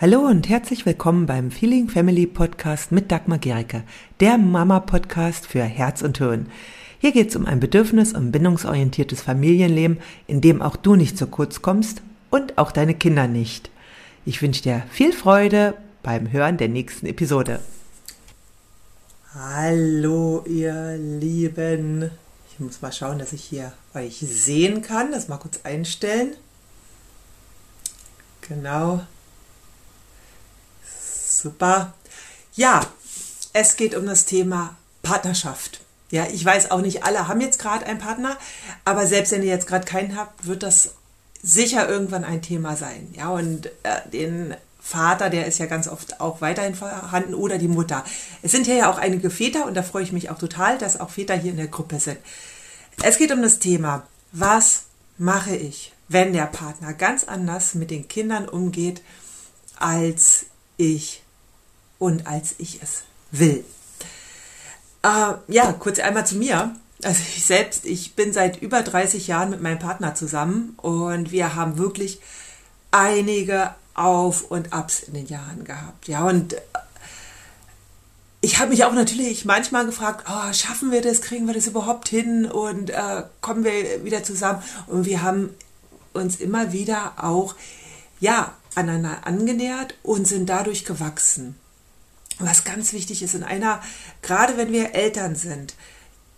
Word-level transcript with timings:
Hallo 0.00 0.20
und 0.20 0.48
herzlich 0.48 0.86
willkommen 0.86 1.26
beim 1.26 1.50
Feeling 1.50 1.90
Family 1.90 2.26
Podcast 2.26 2.90
mit 2.90 3.12
Dagmar 3.12 3.36
Gericke, 3.36 3.82
der 4.20 4.38
Mama-Podcast 4.38 5.46
für 5.46 5.62
Herz 5.62 6.00
und 6.00 6.16
Hirn. 6.16 6.50
Hier 7.00 7.12
geht 7.12 7.28
es 7.28 7.36
um 7.36 7.44
ein 7.44 7.60
bedürfnis- 7.60 8.14
und 8.14 8.32
bindungsorientiertes 8.32 9.20
Familienleben, 9.20 9.98
in 10.26 10.40
dem 10.40 10.62
auch 10.62 10.76
du 10.76 10.96
nicht 10.96 11.18
zu 11.18 11.26
kurz 11.26 11.60
kommst 11.60 12.00
und 12.30 12.56
auch 12.56 12.72
deine 12.72 12.94
Kinder 12.94 13.28
nicht. 13.28 13.70
Ich 14.24 14.40
wünsche 14.40 14.62
dir 14.62 14.84
viel 14.90 15.12
Freude 15.12 15.74
beim 16.02 16.32
Hören 16.32 16.56
der 16.56 16.68
nächsten 16.70 17.04
Episode. 17.04 17.60
Hallo 19.34 20.42
ihr 20.46 20.96
Lieben. 20.96 22.10
Ich 22.50 22.58
muss 22.58 22.80
mal 22.80 22.90
schauen, 22.90 23.18
dass 23.18 23.34
ich 23.34 23.44
hier 23.44 23.74
euch 23.92 24.16
sehen 24.16 24.80
kann. 24.80 25.12
Das 25.12 25.28
mal 25.28 25.36
kurz 25.36 25.60
einstellen. 25.62 26.32
Genau. 28.48 29.02
Super. 31.42 31.94
Ja, 32.54 32.82
es 33.52 33.76
geht 33.76 33.94
um 33.94 34.06
das 34.06 34.26
Thema 34.26 34.76
Partnerschaft. 35.02 35.80
Ja, 36.10 36.26
ich 36.26 36.44
weiß 36.44 36.70
auch 36.70 36.80
nicht, 36.80 37.04
alle 37.04 37.28
haben 37.28 37.40
jetzt 37.40 37.60
gerade 37.60 37.86
einen 37.86 38.00
Partner, 38.00 38.36
aber 38.84 39.06
selbst 39.06 39.32
wenn 39.32 39.42
ihr 39.42 39.48
jetzt 39.48 39.66
gerade 39.66 39.86
keinen 39.86 40.16
habt, 40.16 40.46
wird 40.46 40.62
das 40.62 40.94
sicher 41.42 41.88
irgendwann 41.88 42.24
ein 42.24 42.42
Thema 42.42 42.76
sein. 42.76 43.08
Ja, 43.16 43.30
und 43.30 43.66
äh, 43.84 44.08
den 44.12 44.54
Vater, 44.80 45.30
der 45.30 45.46
ist 45.46 45.58
ja 45.58 45.66
ganz 45.66 45.88
oft 45.88 46.20
auch 46.20 46.40
weiterhin 46.40 46.74
vorhanden 46.74 47.34
oder 47.34 47.58
die 47.58 47.68
Mutter. 47.68 48.04
Es 48.42 48.50
sind 48.50 48.66
hier 48.66 48.76
ja 48.76 48.90
auch 48.90 48.98
einige 48.98 49.30
Väter 49.30 49.66
und 49.66 49.74
da 49.74 49.82
freue 49.82 50.02
ich 50.02 50.12
mich 50.12 50.30
auch 50.30 50.38
total, 50.38 50.78
dass 50.78 50.98
auch 50.98 51.10
Väter 51.10 51.36
hier 51.36 51.52
in 51.52 51.56
der 51.56 51.68
Gruppe 51.68 52.00
sind. 52.00 52.18
Es 53.02 53.16
geht 53.16 53.32
um 53.32 53.40
das 53.40 53.60
Thema, 53.60 54.06
was 54.32 54.82
mache 55.16 55.54
ich, 55.54 55.92
wenn 56.08 56.32
der 56.32 56.46
Partner 56.46 56.92
ganz 56.92 57.24
anders 57.24 57.74
mit 57.74 57.90
den 57.90 58.08
Kindern 58.08 58.48
umgeht, 58.48 59.02
als 59.78 60.46
ich 60.76 61.22
und 62.00 62.26
als 62.26 62.56
ich 62.58 62.82
es 62.82 63.04
will. 63.30 63.64
Äh, 65.02 65.34
ja, 65.46 65.72
kurz 65.78 66.00
einmal 66.00 66.26
zu 66.26 66.34
mir. 66.34 66.74
Also 67.02 67.20
ich 67.34 67.44
selbst, 67.44 67.86
ich 67.86 68.14
bin 68.14 68.32
seit 68.32 68.60
über 68.60 68.82
30 68.82 69.28
Jahren 69.28 69.50
mit 69.50 69.62
meinem 69.62 69.78
Partner 69.78 70.14
zusammen 70.14 70.74
und 70.82 71.30
wir 71.30 71.54
haben 71.54 71.78
wirklich 71.78 72.20
einige 72.90 73.74
Auf 73.94 74.50
und 74.50 74.72
Abs 74.72 75.00
in 75.00 75.14
den 75.14 75.26
Jahren 75.26 75.64
gehabt. 75.64 76.08
Ja, 76.08 76.24
und 76.26 76.54
äh, 76.54 76.58
ich 78.42 78.58
habe 78.58 78.70
mich 78.70 78.84
auch 78.84 78.92
natürlich 78.92 79.44
manchmal 79.44 79.86
gefragt, 79.86 80.26
oh, 80.28 80.52
schaffen 80.52 80.90
wir 80.90 81.02
das, 81.02 81.20
kriegen 81.20 81.46
wir 81.46 81.54
das 81.54 81.66
überhaupt 81.66 82.08
hin 82.08 82.46
und 82.46 82.90
äh, 82.90 83.22
kommen 83.40 83.64
wir 83.64 84.04
wieder 84.04 84.22
zusammen? 84.22 84.62
Und 84.86 85.04
wir 85.06 85.22
haben 85.22 85.50
uns 86.12 86.36
immer 86.36 86.72
wieder 86.72 87.12
auch, 87.16 87.54
ja, 88.18 88.52
aneinander 88.74 89.26
angenähert 89.26 89.94
und 90.02 90.26
sind 90.26 90.48
dadurch 90.48 90.84
gewachsen 90.84 91.56
was 92.40 92.64
ganz 92.64 92.92
wichtig 92.92 93.22
ist 93.22 93.34
in 93.34 93.44
einer, 93.44 93.80
gerade 94.22 94.56
wenn 94.56 94.72
wir 94.72 94.94
Eltern 94.94 95.36
sind, 95.36 95.74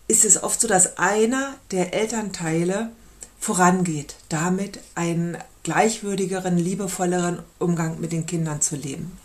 ist 0.07 0.25
es 0.25 0.41
oft 0.43 0.59
so, 0.59 0.67
dass 0.67 0.97
einer 0.97 1.55
der 1.71 1.93
Elternteile 1.93 2.91
vorangeht, 3.39 4.15
damit 4.29 4.79
einen 4.95 5.37
gleichwürdigeren, 5.63 6.57
liebevolleren 6.57 7.39
Umgang 7.59 7.99
mit 7.99 8.11
den 8.11 8.25
Kindern 8.25 8.61
zu 8.61 8.75
leben. 8.75 9.17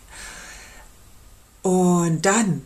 Und 1.61 2.25
dann 2.25 2.65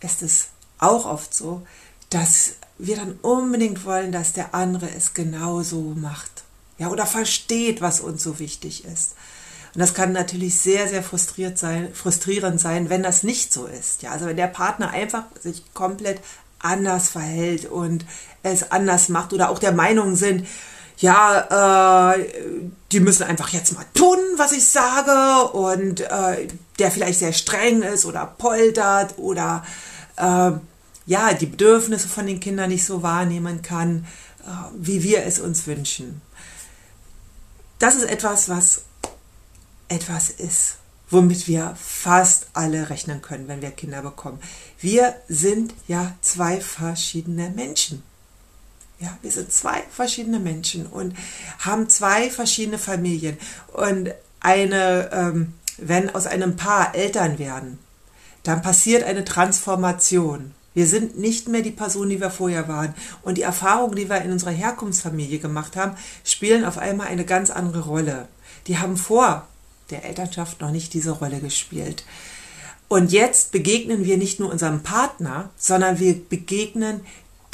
ist 0.00 0.22
es 0.22 0.48
auch 0.78 1.06
oft 1.06 1.34
so, 1.34 1.66
dass 2.10 2.56
wir 2.78 2.96
dann 2.96 3.18
unbedingt 3.22 3.84
wollen, 3.84 4.12
dass 4.12 4.32
der 4.32 4.54
andere 4.54 4.90
es 4.90 5.14
genauso 5.14 5.80
macht. 5.80 6.44
Ja, 6.78 6.88
oder 6.88 7.06
versteht, 7.06 7.80
was 7.80 8.00
uns 8.00 8.22
so 8.22 8.38
wichtig 8.38 8.84
ist. 8.84 9.14
Und 9.74 9.80
das 9.80 9.94
kann 9.94 10.12
natürlich 10.12 10.60
sehr, 10.60 10.88
sehr 10.88 11.02
frustriert 11.02 11.58
sein, 11.58 11.92
frustrierend 11.92 12.60
sein, 12.60 12.90
wenn 12.90 13.02
das 13.02 13.24
nicht 13.24 13.52
so 13.52 13.66
ist. 13.66 14.02
Ja, 14.02 14.12
also 14.12 14.26
wenn 14.26 14.36
der 14.36 14.46
Partner 14.46 14.90
einfach 14.90 15.24
sich 15.40 15.64
komplett 15.74 16.20
anders 16.60 17.10
verhält 17.10 17.66
und 17.66 18.04
es 18.42 18.70
anders 18.70 19.08
macht 19.08 19.32
oder 19.32 19.50
auch 19.50 19.58
der 19.58 19.72
Meinung 19.72 20.14
sind, 20.14 20.46
ja, 20.98 22.14
äh, 22.14 22.24
die 22.92 23.00
müssen 23.00 23.24
einfach 23.24 23.48
jetzt 23.48 23.72
mal 23.72 23.84
tun, 23.94 24.18
was 24.36 24.52
ich 24.52 24.64
sage 24.64 25.48
und 25.52 26.00
äh, 26.00 26.46
der 26.78 26.90
vielleicht 26.92 27.18
sehr 27.18 27.32
streng 27.32 27.82
ist 27.82 28.04
oder 28.04 28.26
poltert 28.26 29.18
oder 29.18 29.64
äh, 30.16 30.52
ja, 31.06 31.34
die 31.34 31.46
Bedürfnisse 31.46 32.08
von 32.08 32.26
den 32.26 32.38
Kindern 32.38 32.70
nicht 32.70 32.86
so 32.86 33.02
wahrnehmen 33.02 33.60
kann, 33.60 34.06
äh, 34.46 34.50
wie 34.78 35.02
wir 35.02 35.24
es 35.24 35.40
uns 35.40 35.66
wünschen. 35.66 36.22
Das 37.80 37.96
ist 37.96 38.04
etwas, 38.04 38.48
was 38.48 38.82
etwas 39.88 40.30
ist, 40.30 40.76
womit 41.10 41.46
wir 41.48 41.76
fast 41.80 42.48
alle 42.52 42.90
rechnen 42.90 43.22
können, 43.22 43.48
wenn 43.48 43.62
wir 43.62 43.70
Kinder 43.70 44.02
bekommen. 44.02 44.38
Wir 44.80 45.14
sind 45.28 45.74
ja 45.86 46.14
zwei 46.20 46.60
verschiedene 46.60 47.50
Menschen. 47.50 48.02
Ja, 49.00 49.16
wir 49.22 49.30
sind 49.30 49.52
zwei 49.52 49.82
verschiedene 49.90 50.38
Menschen 50.38 50.86
und 50.86 51.14
haben 51.58 51.88
zwei 51.88 52.30
verschiedene 52.30 52.78
Familien. 52.78 53.36
Und 53.72 54.14
eine, 54.40 55.10
ähm, 55.12 55.54
wenn 55.78 56.14
aus 56.14 56.26
einem 56.26 56.56
Paar 56.56 56.94
Eltern 56.94 57.38
werden, 57.38 57.78
dann 58.44 58.62
passiert 58.62 59.02
eine 59.02 59.24
Transformation. 59.24 60.54
Wir 60.74 60.86
sind 60.86 61.18
nicht 61.18 61.48
mehr 61.48 61.62
die 61.62 61.70
Person, 61.70 62.08
die 62.08 62.20
wir 62.20 62.30
vorher 62.30 62.68
waren. 62.68 62.94
Und 63.22 63.38
die 63.38 63.42
Erfahrungen, 63.42 63.96
die 63.96 64.08
wir 64.08 64.22
in 64.22 64.32
unserer 64.32 64.50
Herkunftsfamilie 64.50 65.38
gemacht 65.38 65.76
haben, 65.76 65.96
spielen 66.24 66.64
auf 66.64 66.78
einmal 66.78 67.06
eine 67.06 67.24
ganz 67.24 67.50
andere 67.50 67.80
Rolle. 67.84 68.28
Die 68.66 68.78
haben 68.78 68.96
vor 68.96 69.46
der 69.90 70.04
Elternschaft 70.04 70.60
noch 70.60 70.70
nicht 70.70 70.94
diese 70.94 71.12
Rolle 71.12 71.40
gespielt. 71.40 72.04
Und 72.88 73.12
jetzt 73.12 73.52
begegnen 73.52 74.04
wir 74.04 74.16
nicht 74.18 74.40
nur 74.40 74.50
unserem 74.50 74.82
Partner, 74.82 75.50
sondern 75.56 75.98
wir 75.98 76.14
begegnen 76.14 77.00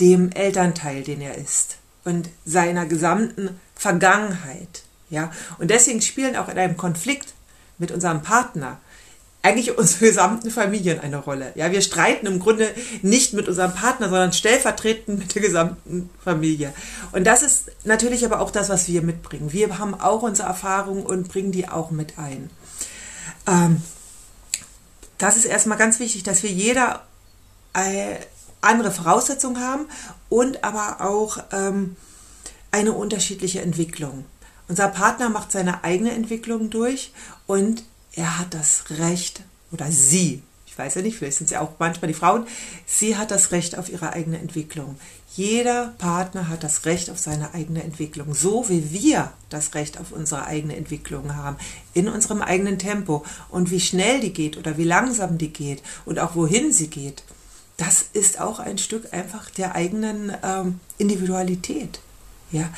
dem 0.01 0.31
Elternteil, 0.33 1.03
den 1.03 1.21
er 1.21 1.37
ist 1.37 1.79
und 2.05 2.29
seiner 2.45 2.87
gesamten 2.87 3.61
Vergangenheit. 3.75 4.83
Ja, 5.11 5.33
und 5.59 5.71
deswegen 5.71 6.03
spielen 6.03 6.37
auch 6.37 6.49
in 6.49 6.59
einem 6.59 6.77
Konflikt 6.77 7.35
mit 7.79 7.91
unserem 7.91 8.23
Partner 8.23 8.79
eigentlich 9.43 9.77
unsere 9.77 10.07
gesamten 10.07 10.51
Familien 10.51 11.01
eine 11.01 11.17
Rolle. 11.17 11.53
Ja, 11.55 11.73
wir 11.73 11.81
streiten 11.81 12.27
im 12.27 12.41
Grunde 12.41 12.75
nicht 13.03 13.33
mit 13.33 13.49
unserem 13.49 13.73
Partner, 13.73 14.09
sondern 14.09 14.33
stellvertretend 14.33 15.19
mit 15.19 15.35
der 15.35 15.43
gesamten 15.43 16.11
Familie. 16.23 16.75
Und 17.13 17.25
das 17.27 17.43
ist 17.43 17.71
natürlich 17.85 18.25
aber 18.25 18.41
auch 18.41 18.51
das, 18.51 18.69
was 18.69 18.87
wir 18.89 19.03
mitbringen. 19.03 19.53
Wir 19.53 19.79
haben 19.79 19.99
auch 19.99 20.23
unsere 20.23 20.49
Erfahrungen 20.49 21.05
und 21.05 21.29
bringen 21.29 21.53
die 21.53 21.69
auch 21.69 21.91
mit 21.91 22.19
ein. 22.19 22.51
Ähm, 23.47 23.83
das 25.17 25.37
ist 25.37 25.47
erstmal 25.47 25.79
ganz 25.79 26.01
wichtig, 26.01 26.23
dass 26.23 26.43
wir 26.43 26.51
jeder 26.51 27.03
äh, 27.75 28.17
andere 28.61 28.91
Voraussetzungen 28.91 29.61
haben 29.63 29.87
und 30.29 30.65
aber 30.65 31.01
auch 31.01 31.39
ähm, 31.53 31.97
eine 32.71 32.93
unterschiedliche 32.93 33.63
Entwicklung. 33.63 34.25
Unser 34.69 34.89
Partner 34.89 35.31
macht 35.31 35.51
seine 35.51 35.83
eigene 35.83 36.13
Entwicklung 36.13 36.71
durch 36.71 37.13
und 37.47 37.83
er 38.15 38.39
hat 38.39 38.55
das 38.55 38.85
Recht, 38.91 39.43
oder 39.73 39.91
sie, 39.91 40.43
ich 40.67 40.77
weiß 40.79 40.95
ja 40.95 41.03
nicht, 41.03 41.19
vielleicht 41.19 41.39
sind 41.39 41.51
ja 41.51 41.61
auch 41.61 41.73
manchmal 41.79 42.09
die 42.09 42.19
Frauen, 42.19 42.47
sie 42.87 43.17
hat 43.17 43.31
das 43.31 43.53
Recht 43.53 43.79
auf 43.79 43.89
ihre 43.89 44.13
eigene 44.13 44.39
Entwicklung. 44.39 44.99
Jeder 45.37 45.95
Partner 45.99 46.49
hat 46.49 46.65
das 46.65 46.87
Recht 46.87 47.09
auf 47.09 47.19
seine 47.19 47.55
eigene 47.55 47.85
Entwicklung, 47.85 48.35
so 48.35 48.69
wie 48.69 48.93
wir 48.93 49.33
das 49.49 49.75
Recht 49.75 49.99
auf 50.01 50.11
unsere 50.11 50.47
eigene 50.47 50.77
Entwicklung 50.77 51.37
haben, 51.37 51.57
in 51.95 52.09
unserem 52.09 52.43
eigenen 52.43 52.79
Tempo. 52.79 53.25
Und 53.49 53.71
wie 53.71 53.81
schnell 53.81 54.21
die 54.21 54.33
geht 54.33 54.57
oder 54.57 54.77
wie 54.77 54.85
langsam 54.85 55.39
die 55.39 55.53
geht 55.53 55.83
und 56.05 56.19
auch 56.19 56.35
wohin 56.35 56.73
sie 56.73 56.89
geht, 56.89 57.23
das 57.77 58.05
ist 58.13 58.41
auch 58.41 58.59
ein 58.59 58.77
Stück 58.77 59.13
einfach 59.15 59.51
der 59.51 59.75
eigenen 59.75 60.37
ähm, 60.43 60.81
Individualität. 60.99 62.01
Ja. 62.51 62.69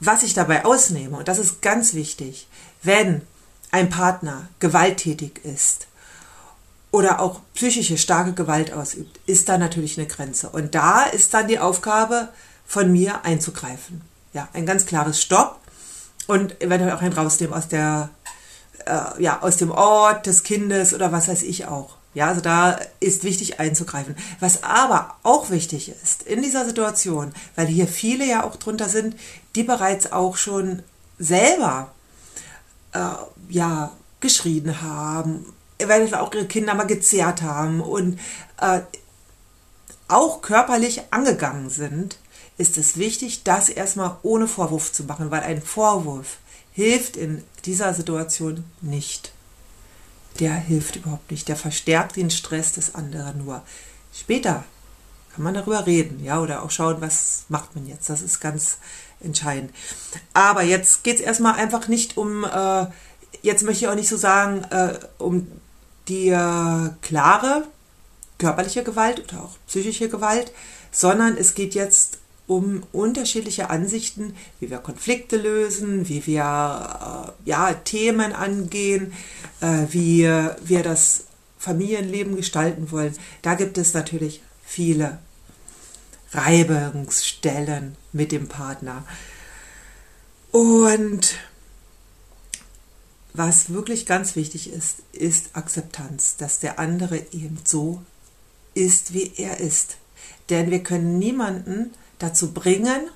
Was 0.00 0.24
ich 0.24 0.34
dabei 0.34 0.64
ausnehme, 0.64 1.16
und 1.16 1.28
das 1.28 1.38
ist 1.38 1.62
ganz 1.62 1.94
wichtig, 1.94 2.48
wenn 2.82 3.22
ein 3.72 3.90
Partner 3.90 4.48
gewalttätig 4.60 5.44
ist 5.44 5.88
oder 6.92 7.20
auch 7.20 7.40
psychische 7.54 7.98
starke 7.98 8.34
Gewalt 8.34 8.72
ausübt, 8.72 9.18
ist 9.26 9.48
da 9.48 9.58
natürlich 9.58 9.98
eine 9.98 10.06
Grenze. 10.06 10.50
Und 10.50 10.74
da 10.76 11.04
ist 11.04 11.34
dann 11.34 11.48
die 11.48 11.58
Aufgabe 11.58 12.28
von 12.66 12.92
mir 12.92 13.24
einzugreifen. 13.24 14.02
Ja, 14.34 14.48
ein 14.52 14.66
ganz 14.66 14.86
klares 14.86 15.20
Stopp 15.20 15.58
und 16.26 16.60
eventuell 16.60 16.92
auch 16.92 17.02
ein 17.02 17.12
Rausnehmen 17.12 17.54
aus 17.54 17.68
der, 17.68 18.10
äh, 18.86 19.22
ja, 19.22 19.42
aus 19.42 19.56
dem 19.56 19.70
Ort 19.70 20.26
des 20.26 20.42
Kindes 20.42 20.94
oder 20.94 21.10
was 21.10 21.28
weiß 21.28 21.42
ich 21.42 21.66
auch. 21.66 21.96
Ja, 22.14 22.28
also 22.28 22.42
da 22.42 22.78
ist 23.00 23.24
wichtig 23.24 23.58
einzugreifen. 23.58 24.14
Was 24.38 24.62
aber 24.64 25.16
auch 25.22 25.48
wichtig 25.48 25.90
ist 26.02 26.24
in 26.24 26.42
dieser 26.42 26.66
Situation, 26.66 27.32
weil 27.56 27.66
hier 27.66 27.88
viele 27.88 28.26
ja 28.26 28.44
auch 28.44 28.56
drunter 28.56 28.90
sind, 28.90 29.16
die 29.54 29.62
bereits 29.62 30.12
auch 30.12 30.36
schon 30.36 30.82
selber 31.18 31.90
äh, 32.92 33.00
ja, 33.48 33.92
geschrien 34.20 34.80
haben, 34.82 35.46
eventuell 35.78 36.20
auch 36.20 36.32
ihre 36.32 36.46
Kinder 36.46 36.74
mal 36.74 36.86
gezerrt 36.86 37.42
haben 37.42 37.80
und 37.80 38.18
äh, 38.60 38.80
auch 40.08 40.42
körperlich 40.42 41.02
angegangen 41.10 41.70
sind, 41.70 42.18
ist 42.58 42.78
es 42.78 42.96
wichtig, 42.96 43.42
das 43.44 43.68
erstmal 43.68 44.16
ohne 44.22 44.46
Vorwurf 44.46 44.92
zu 44.92 45.04
machen, 45.04 45.30
weil 45.30 45.42
ein 45.42 45.62
Vorwurf 45.62 46.38
hilft 46.72 47.16
in 47.16 47.42
dieser 47.64 47.94
Situation 47.94 48.64
nicht. 48.80 49.32
Der 50.40 50.54
hilft 50.54 50.96
überhaupt 50.96 51.30
nicht. 51.30 51.48
Der 51.48 51.56
verstärkt 51.56 52.16
den 52.16 52.30
Stress 52.30 52.72
des 52.72 52.94
anderen 52.94 53.44
nur. 53.44 53.62
Später 54.14 54.64
kann 55.34 55.44
man 55.44 55.54
darüber 55.54 55.86
reden, 55.86 56.22
ja, 56.22 56.40
oder 56.40 56.62
auch 56.62 56.70
schauen, 56.70 57.00
was 57.00 57.44
macht 57.48 57.74
man 57.74 57.86
jetzt. 57.86 58.08
Das 58.10 58.20
ist 58.22 58.40
ganz 58.40 58.78
entscheidend. 59.20 59.72
Aber 60.34 60.62
jetzt 60.62 61.04
geht 61.04 61.16
es 61.16 61.22
erstmal 61.22 61.54
einfach 61.54 61.88
nicht 61.88 62.16
um, 62.16 62.44
äh, 62.44 62.86
jetzt 63.42 63.62
möchte 63.64 63.84
ich 63.84 63.90
auch 63.90 63.94
nicht 63.94 64.08
so 64.08 64.16
sagen, 64.16 64.64
äh, 64.70 64.94
um 65.18 65.46
die 66.08 66.28
äh, 66.28 66.90
klare 67.02 67.64
körperliche 68.38 68.82
Gewalt 68.82 69.20
oder 69.20 69.44
auch 69.44 69.56
psychische 69.68 70.08
Gewalt, 70.08 70.52
sondern 70.90 71.36
es 71.36 71.54
geht 71.54 71.74
jetzt 71.74 72.18
um 72.46 72.82
unterschiedliche 72.92 73.70
Ansichten, 73.70 74.34
wie 74.58 74.70
wir 74.70 74.78
Konflikte 74.78 75.36
lösen, 75.36 76.08
wie 76.08 76.26
wir 76.26 77.34
äh, 77.44 77.48
ja, 77.48 77.72
Themen 77.72 78.32
angehen, 78.32 79.12
äh, 79.60 79.86
wie 79.90 80.24
wir 80.24 80.82
das 80.82 81.24
Familienleben 81.58 82.34
gestalten 82.36 82.90
wollen. 82.90 83.16
Da 83.42 83.54
gibt 83.54 83.78
es 83.78 83.94
natürlich 83.94 84.42
viele 84.64 85.18
Reibungsstellen 86.32 87.96
mit 88.12 88.32
dem 88.32 88.48
Partner. 88.48 89.04
Und 90.50 91.36
was 93.34 93.70
wirklich 93.70 94.06
ganz 94.06 94.36
wichtig 94.36 94.72
ist, 94.72 94.98
ist 95.12 95.50
Akzeptanz, 95.54 96.36
dass 96.36 96.58
der 96.58 96.78
andere 96.78 97.18
eben 97.32 97.58
so 97.64 98.02
ist, 98.74 99.14
wie 99.14 99.32
er 99.36 99.60
ist. 99.60 99.96
Denn 100.50 100.70
wir 100.70 100.82
können 100.82 101.18
niemanden 101.18 101.92
dazu 102.18 102.52
bringen, 102.52 103.08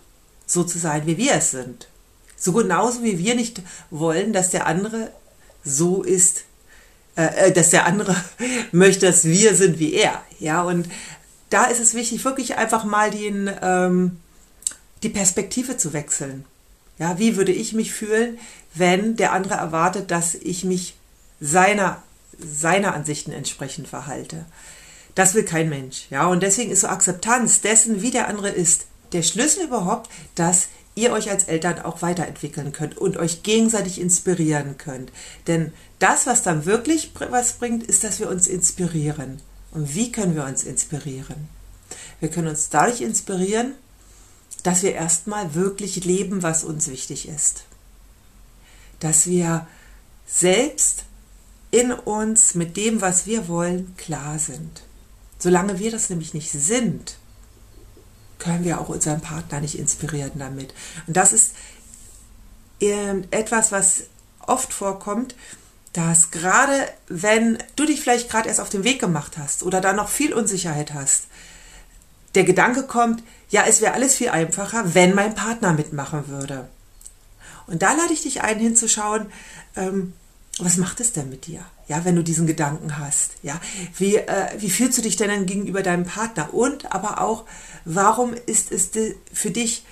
so 0.46 0.64
zu 0.64 0.78
sein, 0.78 1.06
wie 1.06 1.16
wir 1.16 1.34
es 1.34 1.50
sind. 1.50 1.88
So 2.36 2.52
genauso 2.52 3.02
wie 3.02 3.18
wir 3.18 3.34
nicht 3.34 3.62
wollen, 3.90 4.32
dass 4.32 4.50
der 4.50 4.66
andere 4.66 5.10
so 5.64 6.02
ist, 6.02 6.44
äh, 7.16 7.48
äh 7.48 7.52
dass 7.52 7.70
der 7.70 7.86
andere 7.86 8.16
möchte, 8.72 9.06
dass 9.06 9.24
wir 9.24 9.54
sind 9.54 9.78
wie 9.78 9.94
er. 9.94 10.22
Ja, 10.38 10.62
und 10.62 10.88
da 11.50 11.64
ist 11.64 11.80
es 11.80 11.94
wichtig, 11.94 12.24
wirklich 12.24 12.56
einfach 12.56 12.84
mal 12.84 13.10
den, 13.10 13.50
ähm, 13.62 14.18
die 15.02 15.08
Perspektive 15.08 15.76
zu 15.76 15.92
wechseln. 15.92 16.44
Ja, 16.98 17.18
wie 17.18 17.36
würde 17.36 17.52
ich 17.52 17.72
mich 17.72 17.92
fühlen, 17.92 18.38
wenn 18.74 19.16
der 19.16 19.32
andere 19.32 19.54
erwartet, 19.54 20.10
dass 20.10 20.34
ich 20.34 20.64
mich 20.64 20.94
seiner, 21.40 22.02
seiner 22.38 22.94
Ansichten 22.94 23.32
entsprechend 23.32 23.88
verhalte? 23.88 24.46
Das 25.14 25.34
will 25.34 25.44
kein 25.44 25.68
Mensch. 25.68 26.06
Ja, 26.10 26.26
und 26.26 26.42
deswegen 26.42 26.70
ist 26.70 26.82
so 26.82 26.88
Akzeptanz 26.88 27.60
dessen, 27.60 28.02
wie 28.02 28.10
der 28.10 28.28
andere 28.28 28.50
ist, 28.50 28.86
der 29.12 29.22
Schlüssel 29.22 29.64
überhaupt, 29.64 30.10
dass 30.34 30.68
ihr 30.94 31.12
euch 31.12 31.30
als 31.30 31.44
Eltern 31.44 31.80
auch 31.80 32.02
weiterentwickeln 32.02 32.72
könnt 32.72 32.96
und 32.96 33.16
euch 33.18 33.42
gegenseitig 33.42 34.00
inspirieren 34.00 34.78
könnt. 34.78 35.12
Denn 35.46 35.72
das, 35.98 36.26
was 36.26 36.42
dann 36.42 36.64
wirklich 36.64 37.12
was 37.30 37.54
bringt, 37.54 37.84
ist, 37.84 38.02
dass 38.02 38.18
wir 38.18 38.28
uns 38.28 38.46
inspirieren. 38.46 39.40
Und 39.72 39.94
wie 39.94 40.10
können 40.10 40.34
wir 40.34 40.44
uns 40.44 40.64
inspirieren? 40.64 41.48
Wir 42.20 42.30
können 42.30 42.48
uns 42.48 42.70
dadurch 42.70 43.02
inspirieren, 43.02 43.74
dass 44.62 44.82
wir 44.82 44.92
erstmal 44.94 45.54
wirklich 45.54 46.04
leben, 46.04 46.42
was 46.42 46.64
uns 46.64 46.88
wichtig 46.88 47.28
ist. 47.28 47.64
Dass 49.00 49.26
wir 49.26 49.66
selbst 50.26 51.04
in 51.70 51.92
uns 51.92 52.54
mit 52.54 52.76
dem, 52.76 53.00
was 53.00 53.26
wir 53.26 53.48
wollen, 53.48 53.96
klar 53.96 54.38
sind. 54.38 54.82
Solange 55.38 55.78
wir 55.78 55.90
das 55.90 56.10
nämlich 56.10 56.34
nicht 56.34 56.50
sind, 56.50 57.18
können 58.38 58.64
wir 58.64 58.80
auch 58.80 58.88
unseren 58.88 59.20
Partner 59.20 59.60
nicht 59.60 59.78
inspirieren 59.78 60.38
damit. 60.38 60.74
Und 61.06 61.16
das 61.16 61.32
ist 61.32 61.54
etwas, 62.80 63.72
was 63.72 64.04
oft 64.40 64.72
vorkommt, 64.72 65.34
dass 65.92 66.30
gerade 66.30 66.88
wenn 67.08 67.58
du 67.74 67.86
dich 67.86 68.00
vielleicht 68.00 68.28
gerade 68.28 68.48
erst 68.48 68.60
auf 68.60 68.68
den 68.68 68.84
Weg 68.84 69.00
gemacht 69.00 69.38
hast 69.38 69.62
oder 69.62 69.80
da 69.80 69.94
noch 69.94 70.08
viel 70.08 70.34
Unsicherheit 70.34 70.92
hast, 70.92 71.24
der 72.36 72.44
Gedanke 72.44 72.84
kommt, 72.84 73.22
ja, 73.48 73.64
es 73.66 73.80
wäre 73.80 73.94
alles 73.94 74.16
viel 74.16 74.28
einfacher, 74.28 74.94
wenn 74.94 75.14
mein 75.14 75.34
Partner 75.34 75.72
mitmachen 75.72 76.28
würde. 76.28 76.68
Und 77.66 77.82
da 77.82 77.92
lade 77.92 78.12
ich 78.12 78.22
dich 78.22 78.42
ein, 78.42 78.58
hinzuschauen, 78.58 79.26
ähm, 79.74 80.12
was 80.58 80.76
macht 80.76 81.00
es 81.00 81.12
denn 81.12 81.28
mit 81.28 81.46
dir? 81.46 81.64
Ja, 81.88 82.04
wenn 82.04 82.16
du 82.16 82.22
diesen 82.22 82.46
Gedanken 82.46 82.98
hast, 82.98 83.32
ja, 83.42 83.60
wie, 83.98 84.16
äh, 84.16 84.48
wie 84.58 84.70
fühlst 84.70 84.98
du 84.98 85.02
dich 85.02 85.16
denn 85.16 85.28
dann 85.28 85.46
gegenüber 85.46 85.82
deinem 85.82 86.04
Partner? 86.04 86.54
Und 86.54 86.92
aber 86.92 87.20
auch, 87.20 87.44
warum 87.84 88.34
ist 88.46 88.72
es 88.72 88.90
für 89.32 89.50
dich 89.50 89.84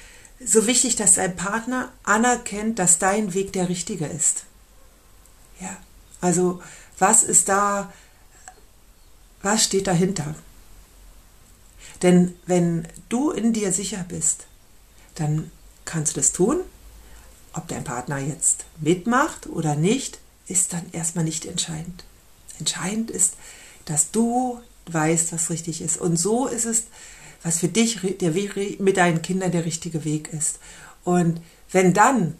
so 0.45 0.67
wichtig, 0.67 0.97
dass 0.97 1.15
dein 1.15 1.37
Partner 1.37 1.93
anerkennt, 2.03 2.79
dass 2.79 2.99
dein 2.99 3.35
Weg 3.35 3.53
der 3.53 3.69
richtige 3.69 4.07
ist? 4.07 4.45
Ja, 5.61 5.77
also 6.21 6.63
was 6.99 7.23
ist 7.23 7.49
da, 7.49 7.93
was 9.43 9.65
steht 9.65 9.87
dahinter? 9.87 10.35
Denn 12.03 12.35
wenn 12.47 12.87
du 13.09 13.31
in 13.31 13.53
dir 13.53 13.73
sicher 13.73 14.05
bist, 14.09 14.47
dann 15.15 15.51
kannst 15.85 16.13
du 16.13 16.21
das 16.21 16.33
tun. 16.33 16.61
Ob 17.53 17.69
dein 17.69 17.85
Partner 17.85 18.19
jetzt 18.19 18.65
mitmacht 18.81 19.47
oder 19.47 19.77
nicht, 19.77 20.19
ist 20.49 20.73
dann 20.73 20.85
erstmal 20.93 21.25
nicht 21.25 21.47
entscheidend. 21.47 22.05
Entscheidend 22.59 23.11
ist, 23.11 23.35
dass 23.85 24.11
du 24.11 24.61
weißt, 24.87 25.33
was 25.33 25.51
richtig 25.51 25.81
ist. 25.81 25.99
Und 25.99 26.17
so 26.17 26.47
ist 26.47 26.65
es, 26.65 26.85
was 27.43 27.59
für 27.59 27.69
dich 27.69 28.01
der 28.21 28.35
mit 28.81 28.97
deinen 28.97 29.23
Kindern 29.23 29.53
der 29.53 29.65
richtige 29.65 30.05
Weg 30.05 30.33
ist. 30.33 30.59
Und 31.05 31.41
wenn 31.71 31.95
dann 31.95 32.37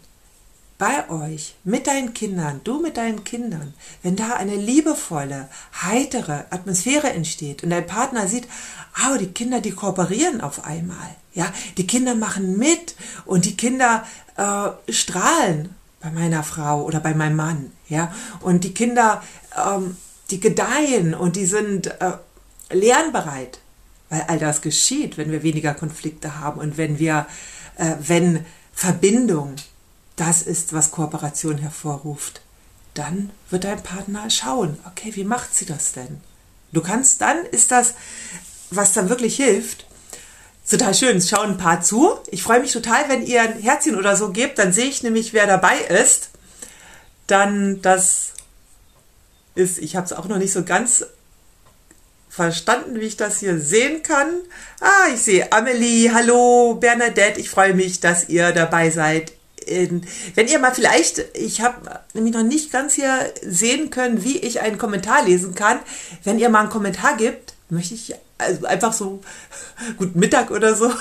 bei 0.77 1.09
euch, 1.09 1.55
mit 1.63 1.87
deinen 1.87 2.13
Kindern, 2.13 2.59
du 2.63 2.81
mit 2.81 2.97
deinen 2.97 3.23
Kindern, 3.23 3.73
wenn 4.03 4.15
da 4.15 4.33
eine 4.33 4.55
liebevolle, 4.55 5.47
heitere 5.81 6.45
Atmosphäre 6.49 7.11
entsteht 7.11 7.63
und 7.63 7.69
dein 7.69 7.87
Partner 7.87 8.27
sieht, 8.27 8.47
oh, 9.07 9.17
die 9.17 9.27
Kinder, 9.27 9.61
die 9.61 9.71
kooperieren 9.71 10.41
auf 10.41 10.65
einmal, 10.65 11.15
ja, 11.33 11.51
die 11.77 11.87
Kinder 11.87 12.15
machen 12.15 12.57
mit 12.57 12.95
und 13.25 13.45
die 13.45 13.55
Kinder 13.55 14.05
äh, 14.35 14.91
strahlen 14.91 15.73
bei 16.01 16.11
meiner 16.11 16.43
Frau 16.43 16.83
oder 16.83 16.99
bei 16.99 17.13
meinem 17.13 17.37
Mann, 17.37 17.71
ja, 17.87 18.13
und 18.41 18.65
die 18.65 18.73
Kinder, 18.73 19.23
ähm, 19.55 19.95
die 20.29 20.41
gedeihen 20.41 21.13
und 21.13 21.37
die 21.37 21.45
sind 21.45 21.87
äh, 22.01 22.17
lernbereit, 22.69 23.59
weil 24.09 24.25
all 24.27 24.39
das 24.39 24.61
geschieht, 24.61 25.17
wenn 25.17 25.31
wir 25.31 25.41
weniger 25.41 25.73
Konflikte 25.73 26.39
haben 26.39 26.59
und 26.59 26.77
wenn 26.77 26.99
wir, 26.99 27.27
äh, 27.77 27.93
wenn 27.99 28.45
Verbindung 28.73 29.55
das 30.15 30.41
ist, 30.41 30.73
was 30.73 30.91
Kooperation 30.91 31.57
hervorruft, 31.57 32.41
dann 32.93 33.31
wird 33.49 33.65
dein 33.65 33.83
Partner 33.83 34.29
schauen, 34.29 34.77
okay, 34.85 35.11
wie 35.15 35.25
macht 35.25 35.53
sie 35.53 35.65
das 35.65 35.91
denn? 35.91 36.21
Du 36.71 36.81
kannst, 36.81 37.21
dann 37.21 37.45
ist 37.45 37.71
das, 37.71 37.93
was 38.69 38.93
dann 38.93 39.09
wirklich 39.09 39.35
hilft, 39.35 39.85
total 40.69 40.93
schön. 40.93 41.17
Es 41.17 41.29
schauen 41.29 41.51
ein 41.51 41.57
paar 41.57 41.81
zu. 41.81 42.17
Ich 42.27 42.43
freue 42.43 42.59
mich 42.59 42.71
total, 42.71 43.07
wenn 43.09 43.25
ihr 43.25 43.41
ein 43.41 43.59
Herzchen 43.59 43.95
oder 43.95 44.15
so 44.15 44.31
gebt, 44.31 44.57
dann 44.59 44.73
sehe 44.73 44.85
ich 44.85 45.03
nämlich, 45.03 45.33
wer 45.33 45.47
dabei 45.47 45.77
ist. 45.77 46.29
Dann 47.27 47.81
das 47.81 48.33
ist, 49.55 49.77
ich 49.77 49.95
habe 49.95 50.05
es 50.05 50.13
auch 50.13 50.27
noch 50.27 50.37
nicht 50.37 50.53
so 50.53 50.63
ganz 50.63 51.05
verstanden, 52.29 52.99
wie 52.99 53.05
ich 53.05 53.17
das 53.17 53.39
hier 53.39 53.59
sehen 53.59 54.03
kann. 54.03 54.27
Ah, 54.81 55.07
ich 55.13 55.21
sehe 55.21 55.51
Amelie, 55.51 56.13
hallo 56.13 56.75
Bernadette, 56.75 57.39
ich 57.39 57.49
freue 57.49 57.73
mich, 57.73 58.01
dass 58.01 58.27
ihr 58.27 58.51
dabei 58.51 58.89
seid 58.89 59.31
wenn 59.67 60.47
ihr 60.47 60.59
mal 60.59 60.73
vielleicht, 60.73 61.25
ich 61.33 61.61
habe 61.61 62.01
nämlich 62.13 62.33
noch 62.33 62.43
nicht 62.43 62.71
ganz 62.71 62.93
hier 62.93 63.33
sehen 63.41 63.89
können, 63.89 64.23
wie 64.23 64.37
ich 64.37 64.61
einen 64.61 64.77
Kommentar 64.77 65.23
lesen 65.25 65.55
kann. 65.55 65.79
Wenn 66.23 66.39
ihr 66.39 66.49
mal 66.49 66.61
einen 66.61 66.69
Kommentar 66.69 67.17
gibt, 67.17 67.53
möchte 67.69 67.95
ich 67.95 68.15
also 68.37 68.65
einfach 68.65 68.93
so, 68.93 69.21
gut 69.97 70.15
Mittag 70.15 70.51
oder 70.51 70.75
so, 70.75 70.91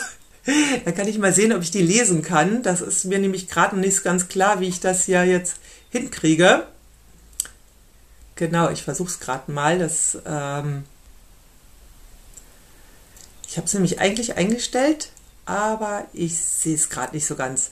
dann 0.84 0.94
kann 0.94 1.08
ich 1.08 1.18
mal 1.18 1.32
sehen, 1.32 1.52
ob 1.52 1.62
ich 1.62 1.70
die 1.70 1.82
lesen 1.82 2.22
kann. 2.22 2.62
Das 2.62 2.80
ist 2.80 3.04
mir 3.04 3.18
nämlich 3.18 3.48
gerade 3.48 3.76
noch 3.76 3.84
nicht 3.84 4.02
ganz 4.02 4.28
klar, 4.28 4.60
wie 4.60 4.68
ich 4.68 4.80
das 4.80 5.06
ja 5.06 5.24
jetzt 5.24 5.56
hinkriege. 5.90 6.66
Genau, 8.36 8.70
ich 8.70 8.82
versuche 8.82 9.08
es 9.08 9.20
gerade 9.20 9.50
mal. 9.52 9.78
Das, 9.78 10.18
ähm 10.26 10.84
ich 13.54 13.56
habe 13.56 13.68
es 13.68 13.74
nämlich 13.74 14.00
eigentlich 14.00 14.36
eingestellt, 14.36 15.10
aber 15.46 16.06
ich 16.12 16.36
sehe 16.36 16.74
es 16.74 16.90
gerade 16.90 17.14
nicht 17.14 17.24
so 17.24 17.36
ganz. 17.36 17.70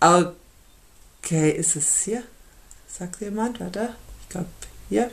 Okay, 0.00 1.50
ist 1.50 1.76
es 1.76 2.02
hier? 2.02 2.22
Sagt 2.88 3.20
jemand? 3.20 3.60
Warte, 3.60 3.94
ich 4.22 4.28
glaube 4.30 4.48
hier. 4.88 5.10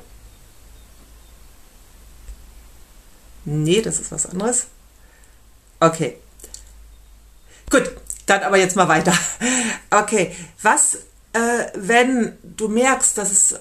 Nee, 3.45 3.81
das 3.81 3.99
ist 3.99 4.11
was 4.11 4.25
anderes. 4.25 4.67
Okay. 5.79 6.17
Gut, 7.69 7.91
dann 8.25 8.43
aber 8.43 8.57
jetzt 8.57 8.75
mal 8.75 8.87
weiter. 8.87 9.13
Okay, 9.89 10.35
was, 10.61 10.95
äh, 11.31 11.65
wenn 11.75 12.37
du 12.43 12.67
merkst, 12.67 13.17
dass 13.17 13.31
es 13.31 13.51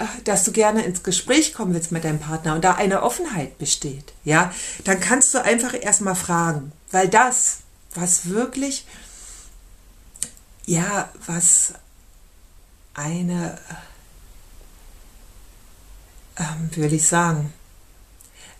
äh, 0.00 0.06
dass 0.24 0.44
du 0.44 0.52
gerne 0.52 0.84
ins 0.84 1.02
Gespräch 1.02 1.52
kommen 1.52 1.74
willst 1.74 1.92
mit 1.92 2.04
deinem 2.04 2.18
Partner 2.18 2.54
und 2.54 2.64
da 2.64 2.74
eine 2.74 3.02
Offenheit 3.02 3.58
besteht, 3.58 4.14
ja, 4.24 4.52
dann 4.84 5.00
kannst 5.00 5.34
du 5.34 5.42
einfach 5.42 5.74
erstmal 5.78 6.14
fragen, 6.14 6.72
weil 6.90 7.08
das, 7.08 7.58
was 7.94 8.30
wirklich 8.30 8.86
ja, 10.70 11.10
was 11.26 11.72
eine, 12.94 13.58
ähm, 16.36 16.70
wie 16.70 16.82
will 16.82 16.92
ich 16.92 17.08
sagen, 17.08 17.52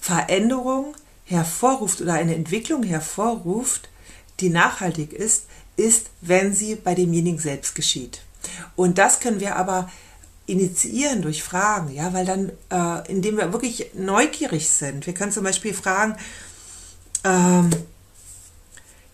Veränderung 0.01 0.97
hervorruft 1.25 2.01
oder 2.01 2.15
eine 2.15 2.35
Entwicklung 2.35 2.83
hervorruft, 2.83 3.89
die 4.41 4.51
nachhaltig 4.51 5.13
ist, 5.13 5.45
ist, 5.77 6.11
wenn 6.21 6.53
sie 6.53 6.75
bei 6.75 6.97
demjenigen 6.97 7.39
selbst 7.39 7.77
geschieht. 7.77 8.23
Und 8.75 8.99
das 8.99 9.21
können 9.21 9.39
wir 9.39 9.55
aber 9.55 9.89
initiieren 10.47 11.23
durch 11.23 11.45
Fragen, 11.45 11.95
ja, 11.95 12.13
weil 12.13 12.27
dann, 12.27 12.51
äh, 12.73 13.09
indem 13.09 13.37
wir 13.37 13.53
wirklich 13.53 13.93
neugierig 13.95 14.69
sind, 14.69 15.07
wir 15.07 15.15
können 15.15 15.31
zum 15.31 15.45
Beispiel 15.45 15.75
fragen, 15.75 16.17
ähm, 17.23 17.71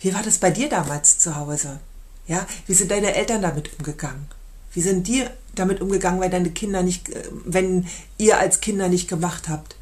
wie 0.01 0.15
war 0.15 0.23
das 0.23 0.39
bei 0.39 0.51
dir 0.51 0.71
damals 0.71 1.19
zu 1.19 1.37
Hause? 1.37 1.79
Ja, 2.27 2.47
wie 2.67 2.75
sind 2.75 2.91
deine 2.91 3.15
Eltern 3.15 3.43
damit 3.43 3.71
umgegangen? 3.79 4.27
Wie 4.73 4.83
sind 4.83 5.07
die 5.07 5.25
damit 5.55 5.81
umgegangen, 5.81 6.21
weil 6.21 6.31
deine 6.31 6.51
Kinder 6.51 6.83
nicht, 6.83 7.09
äh, 7.09 7.23
wenn 7.45 7.87
ihr 8.19 8.39
als 8.39 8.61
Kinder 8.61 8.89
nicht 8.89 9.09
gemacht 9.09 9.49
habt, 9.49 9.77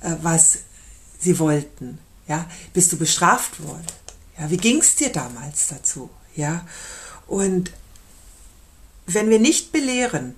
äh, 0.00 0.16
was 0.22 0.60
sie 1.18 1.38
wollten? 1.38 1.98
Ja, 2.26 2.46
bist 2.72 2.92
du 2.92 2.96
bestraft 2.96 3.62
worden? 3.62 3.86
Ja, 4.38 4.50
wie 4.50 4.56
ging 4.56 4.78
es 4.78 4.96
dir 4.96 5.10
damals 5.10 5.68
dazu? 5.68 6.10
Ja, 6.34 6.66
und 7.26 7.72
wenn 9.06 9.30
wir 9.30 9.38
nicht 9.38 9.72
belehren 9.72 10.34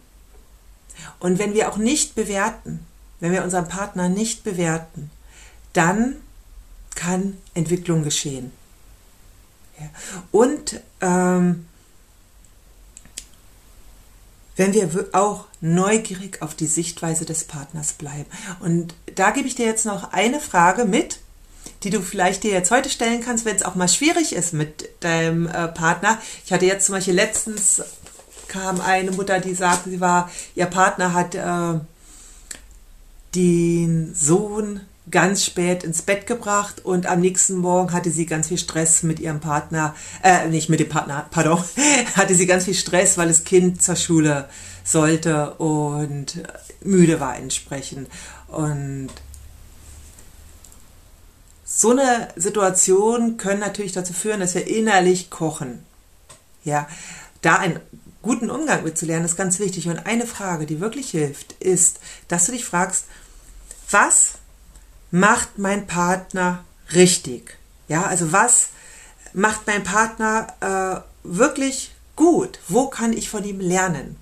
und 1.20 1.38
wenn 1.38 1.54
wir 1.54 1.70
auch 1.70 1.76
nicht 1.76 2.14
bewerten, 2.14 2.80
wenn 3.20 3.32
wir 3.32 3.44
unseren 3.44 3.68
Partner 3.68 4.08
nicht 4.08 4.44
bewerten, 4.44 5.10
dann 5.72 6.16
kann 6.94 7.38
Entwicklung 7.54 8.02
geschehen. 8.04 8.52
Und 10.30 10.80
ähm, 11.00 11.66
wenn 14.56 14.74
wir 14.74 15.08
auch 15.12 15.46
neugierig 15.60 16.42
auf 16.42 16.54
die 16.54 16.66
Sichtweise 16.66 17.24
des 17.24 17.44
Partners 17.44 17.94
bleiben. 17.94 18.26
Und 18.60 18.94
da 19.14 19.30
gebe 19.30 19.48
ich 19.48 19.54
dir 19.54 19.66
jetzt 19.66 19.86
noch 19.86 20.12
eine 20.12 20.40
Frage 20.40 20.84
mit, 20.84 21.20
die 21.82 21.90
du 21.90 22.00
vielleicht 22.00 22.42
dir 22.42 22.52
jetzt 22.52 22.70
heute 22.70 22.90
stellen 22.90 23.22
kannst, 23.22 23.44
wenn 23.44 23.56
es 23.56 23.62
auch 23.62 23.74
mal 23.74 23.88
schwierig 23.88 24.34
ist 24.34 24.52
mit 24.52 24.88
deinem 25.00 25.46
äh, 25.46 25.68
Partner. 25.68 26.18
Ich 26.44 26.52
hatte 26.52 26.66
jetzt 26.66 26.86
zum 26.86 26.94
Beispiel 26.94 27.14
letztens 27.14 27.82
kam 28.48 28.80
eine 28.80 29.12
Mutter, 29.12 29.40
die 29.40 29.54
sagte, 29.54 29.88
sie 29.88 30.00
war, 30.00 30.30
ihr 30.54 30.66
Partner 30.66 31.14
hat 31.14 31.34
äh, 31.34 31.80
den 33.34 34.14
Sohn 34.14 34.80
ganz 35.10 35.44
spät 35.44 35.82
ins 35.82 36.02
Bett 36.02 36.26
gebracht 36.26 36.84
und 36.84 37.06
am 37.06 37.20
nächsten 37.20 37.56
Morgen 37.56 37.92
hatte 37.92 38.10
sie 38.10 38.26
ganz 38.26 38.48
viel 38.48 38.58
Stress 38.58 39.02
mit 39.02 39.18
ihrem 39.18 39.40
Partner, 39.40 39.94
äh, 40.22 40.48
nicht 40.48 40.68
mit 40.68 40.80
dem 40.80 40.88
Partner, 40.88 41.26
pardon, 41.30 41.62
hatte 42.14 42.34
sie 42.34 42.46
ganz 42.46 42.64
viel 42.64 42.74
Stress, 42.74 43.18
weil 43.18 43.28
das 43.28 43.44
Kind 43.44 43.82
zur 43.82 43.96
Schule 43.96 44.48
sollte 44.84 45.54
und 45.54 46.42
müde 46.82 47.20
war 47.20 47.36
entsprechend. 47.36 48.08
Und 48.48 49.10
so 51.64 51.90
eine 51.90 52.28
Situation 52.36 53.38
können 53.38 53.60
natürlich 53.60 53.92
dazu 53.92 54.12
führen, 54.12 54.40
dass 54.40 54.54
wir 54.54 54.66
innerlich 54.66 55.30
kochen. 55.30 55.84
Ja, 56.64 56.86
da 57.40 57.56
einen 57.56 57.80
guten 58.20 58.50
Umgang 58.50 58.84
mitzulernen, 58.84 59.24
ist 59.24 59.36
ganz 59.36 59.58
wichtig. 59.58 59.88
Und 59.88 60.06
eine 60.06 60.26
Frage, 60.26 60.66
die 60.66 60.80
wirklich 60.80 61.10
hilft, 61.10 61.52
ist, 61.54 61.98
dass 62.28 62.46
du 62.46 62.52
dich 62.52 62.64
fragst, 62.64 63.06
was 63.90 64.34
macht 65.12 65.58
mein 65.58 65.86
Partner 65.86 66.64
richtig? 66.92 67.56
Ja, 67.86 68.02
also 68.02 68.32
was 68.32 68.70
macht 69.32 69.66
mein 69.68 69.84
Partner 69.84 71.04
äh, 71.24 71.28
wirklich 71.28 71.94
gut? 72.16 72.58
Wo 72.66 72.88
kann 72.88 73.12
ich 73.12 73.30
von 73.30 73.44
ihm 73.44 73.60
lernen? 73.60 74.16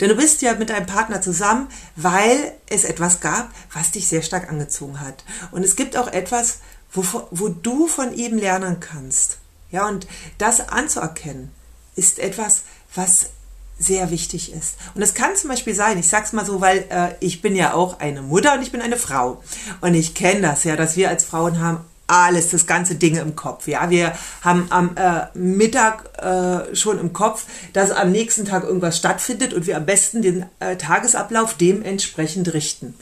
Denn 0.00 0.08
du 0.08 0.14
bist 0.14 0.40
ja 0.40 0.54
mit 0.54 0.70
deinem 0.70 0.86
Partner 0.86 1.20
zusammen, 1.20 1.68
weil 1.96 2.54
es 2.68 2.84
etwas 2.84 3.20
gab, 3.20 3.50
was 3.72 3.90
dich 3.90 4.08
sehr 4.08 4.22
stark 4.22 4.48
angezogen 4.48 5.00
hat. 5.00 5.24
Und 5.50 5.64
es 5.64 5.76
gibt 5.76 5.96
auch 5.96 6.06
etwas, 6.06 6.60
wo, 6.92 7.04
wo 7.32 7.48
du 7.48 7.88
von 7.88 8.14
ihm 8.14 8.38
lernen 8.38 8.78
kannst. 8.80 9.38
Ja, 9.72 9.88
und 9.88 10.06
das 10.38 10.68
anzuerkennen, 10.68 11.50
ist 11.96 12.20
etwas, 12.20 12.62
was 12.94 13.30
sehr 13.78 14.10
wichtig 14.10 14.52
ist. 14.52 14.76
Und 14.94 15.02
es 15.02 15.14
kann 15.14 15.36
zum 15.36 15.50
Beispiel 15.50 15.74
sein, 15.74 15.98
ich 15.98 16.08
sag's 16.08 16.32
mal 16.32 16.46
so, 16.46 16.60
weil 16.60 16.84
äh, 16.90 17.14
ich 17.20 17.42
bin 17.42 17.56
ja 17.56 17.74
auch 17.74 18.00
eine 18.00 18.22
Mutter 18.22 18.54
und 18.54 18.62
ich 18.62 18.72
bin 18.72 18.80
eine 18.80 18.96
Frau. 18.96 19.42
Und 19.80 19.94
ich 19.94 20.14
kenne 20.14 20.42
das 20.42 20.64
ja, 20.64 20.76
dass 20.76 20.96
wir 20.96 21.08
als 21.08 21.24
Frauen 21.24 21.60
haben 21.60 21.84
alles, 22.06 22.50
das 22.50 22.66
ganze 22.66 22.96
Dinge 22.96 23.20
im 23.20 23.34
Kopf. 23.34 23.66
Ja, 23.66 23.90
wir 23.90 24.12
haben 24.42 24.66
am 24.70 24.96
äh, 24.96 25.26
Mittag 25.36 26.18
äh, 26.22 26.74
schon 26.74 26.98
im 26.98 27.12
Kopf, 27.12 27.46
dass 27.72 27.90
am 27.90 28.12
nächsten 28.12 28.44
Tag 28.44 28.64
irgendwas 28.64 28.98
stattfindet 28.98 29.54
und 29.54 29.66
wir 29.66 29.76
am 29.76 29.86
besten 29.86 30.22
den 30.22 30.46
äh, 30.60 30.76
Tagesablauf 30.76 31.54
dementsprechend 31.54 32.52
richten. 32.52 32.94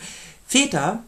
Väter 0.47 1.03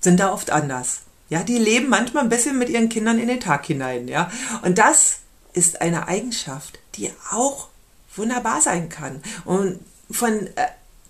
sind 0.00 0.18
da 0.20 0.32
oft 0.32 0.50
anders. 0.50 1.00
Ja, 1.28 1.42
die 1.42 1.58
leben 1.58 1.88
manchmal 1.88 2.24
ein 2.24 2.28
bisschen 2.28 2.58
mit 2.58 2.68
ihren 2.68 2.88
Kindern 2.88 3.18
in 3.18 3.28
den 3.28 3.40
Tag 3.40 3.66
hinein. 3.66 4.08
Ja, 4.08 4.30
und 4.62 4.78
das 4.78 5.18
ist 5.52 5.80
eine 5.80 6.06
Eigenschaft, 6.08 6.78
die 6.96 7.10
auch 7.30 7.68
wunderbar 8.16 8.60
sein 8.60 8.88
kann. 8.88 9.22
Und 9.44 9.80
von, 10.10 10.46
äh, 10.56 10.68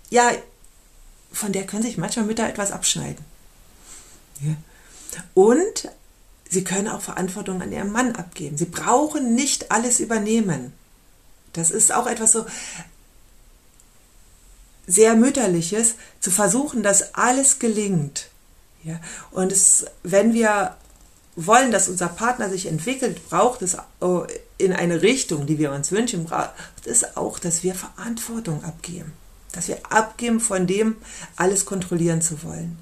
ja, 0.09 0.31
von 1.31 1.51
der 1.51 1.65
können 1.65 1.83
sich 1.83 1.97
manchmal 1.97 2.25
Mütter 2.25 2.47
etwas 2.47 2.71
abschneiden. 2.71 3.23
Ja. 4.41 4.55
Und 5.33 5.89
sie 6.49 6.63
können 6.63 6.87
auch 6.87 7.01
Verantwortung 7.01 7.61
an 7.61 7.71
ihren 7.71 7.91
Mann 7.91 8.15
abgeben. 8.15 8.57
Sie 8.57 8.65
brauchen 8.65 9.35
nicht 9.35 9.71
alles 9.71 9.99
übernehmen. 9.99 10.73
Das 11.53 11.71
ist 11.71 11.91
auch 11.91 12.07
etwas 12.07 12.31
so 12.31 12.45
sehr 14.85 15.15
mütterliches, 15.15 15.95
zu 16.21 16.31
versuchen, 16.31 16.81
dass 16.81 17.13
alles 17.13 17.59
gelingt. 17.59 18.29
Ja. 18.83 18.99
Und 19.31 19.51
es, 19.51 19.85
wenn 20.03 20.33
wir 20.33 20.77
wollen, 21.35 21.71
dass 21.71 21.89
unser 21.89 22.07
Partner 22.07 22.49
sich 22.49 22.65
entwickelt, 22.67 23.29
braucht 23.29 23.61
es 23.61 23.77
oh, 23.99 24.25
in 24.57 24.73
eine 24.73 25.01
Richtung, 25.01 25.45
die 25.45 25.59
wir 25.59 25.71
uns 25.71 25.91
wünschen, 25.91 26.27
es 26.85 27.15
auch, 27.15 27.39
dass 27.39 27.63
wir 27.63 27.75
Verantwortung 27.75 28.63
abgeben. 28.63 29.13
Dass 29.51 29.67
wir 29.67 29.79
abgeben, 29.89 30.39
von 30.39 30.67
dem 30.67 30.95
alles 31.35 31.65
kontrollieren 31.65 32.21
zu 32.21 32.43
wollen. 32.43 32.77